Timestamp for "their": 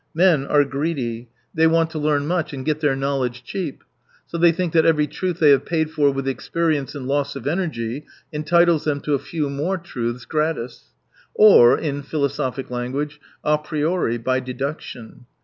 2.79-2.95